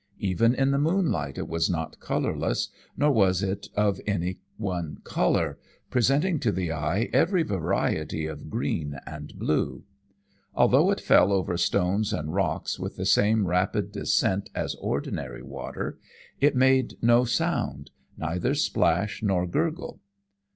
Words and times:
Even 0.17 0.55
in 0.55 0.71
the 0.71 0.79
moonlight 0.79 1.37
it 1.37 1.47
was 1.47 1.69
not 1.69 1.99
colourless, 1.99 2.69
nor 2.97 3.11
was 3.11 3.43
it 3.43 3.67
of 3.75 4.01
any 4.07 4.39
one 4.57 4.97
colour, 5.03 5.59
presenting 5.91 6.39
to 6.39 6.51
the 6.51 6.71
eye 6.71 7.07
every 7.13 7.43
variety 7.43 8.25
of 8.25 8.49
green 8.49 8.99
and 9.05 9.37
blue. 9.37 9.83
Although 10.55 10.89
it 10.89 10.99
fell 10.99 11.31
over 11.31 11.55
stones 11.55 12.13
and 12.13 12.33
rocks 12.33 12.79
with 12.79 12.95
the 12.95 13.05
same 13.05 13.45
rapid 13.45 13.91
descent 13.91 14.49
as 14.55 14.73
ordinary 14.81 15.43
water, 15.43 15.99
it 16.39 16.55
made 16.55 16.95
no 17.03 17.23
sound, 17.23 17.91
neither 18.17 18.55
splash 18.55 19.21
nor 19.21 19.45
gurgle. 19.45 19.99